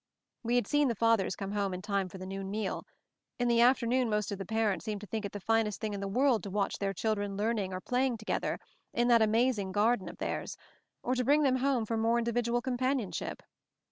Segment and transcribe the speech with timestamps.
[0.41, 2.87] We had seen the fathers come home in time for the noon meal.
[3.37, 5.99] In the afternoon most of the parents seemed to think it the finest thing in
[5.99, 8.57] the world to watch their chil dren learning or playing together,
[8.95, 10.57] in that amazing Garden of theirs,
[11.03, 13.43] or to bring them home for more individual companionship.